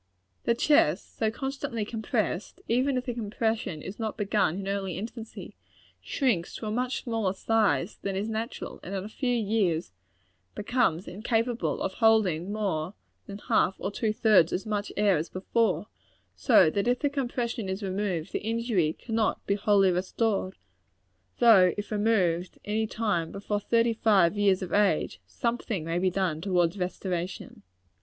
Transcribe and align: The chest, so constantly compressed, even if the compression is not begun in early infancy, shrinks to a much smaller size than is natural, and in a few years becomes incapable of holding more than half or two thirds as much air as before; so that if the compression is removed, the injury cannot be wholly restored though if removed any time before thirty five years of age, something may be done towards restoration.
The 0.45 0.55
chest, 0.55 1.17
so 1.19 1.29
constantly 1.29 1.85
compressed, 1.85 2.59
even 2.67 2.97
if 2.97 3.05
the 3.05 3.13
compression 3.13 3.83
is 3.83 3.99
not 3.99 4.17
begun 4.17 4.55
in 4.55 4.67
early 4.67 4.97
infancy, 4.97 5.55
shrinks 6.01 6.55
to 6.55 6.65
a 6.65 6.71
much 6.71 7.03
smaller 7.03 7.33
size 7.33 7.99
than 8.01 8.15
is 8.15 8.27
natural, 8.27 8.79
and 8.81 8.95
in 8.95 9.03
a 9.03 9.07
few 9.07 9.29
years 9.29 9.91
becomes 10.55 11.07
incapable 11.07 11.83
of 11.83 11.93
holding 11.93 12.51
more 12.51 12.95
than 13.27 13.37
half 13.47 13.75
or 13.77 13.91
two 13.91 14.11
thirds 14.11 14.51
as 14.51 14.65
much 14.65 14.91
air 14.97 15.17
as 15.17 15.29
before; 15.29 15.85
so 16.35 16.71
that 16.71 16.87
if 16.87 16.97
the 16.97 17.07
compression 17.07 17.69
is 17.69 17.83
removed, 17.83 18.31
the 18.33 18.41
injury 18.41 18.93
cannot 18.93 19.45
be 19.45 19.53
wholly 19.53 19.91
restored 19.91 20.55
though 21.37 21.75
if 21.77 21.91
removed 21.91 22.57
any 22.65 22.87
time 22.87 23.31
before 23.31 23.59
thirty 23.59 23.93
five 23.93 24.35
years 24.35 24.63
of 24.63 24.73
age, 24.73 25.21
something 25.27 25.83
may 25.83 25.99
be 25.99 26.09
done 26.09 26.41
towards 26.41 26.79
restoration. 26.79 27.61